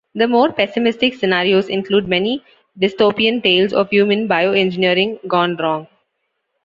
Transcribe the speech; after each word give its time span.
The 0.15 0.27
more 0.27 0.51
pessimistic 0.51 1.13
scenarios 1.13 1.67
include 1.69 2.07
many 2.07 2.43
dystopian 2.79 3.43
tales 3.43 3.71
of 3.71 3.91
human 3.91 4.27
bioengineering 4.27 5.19
gone 5.27 5.55
wrong. 5.57 5.85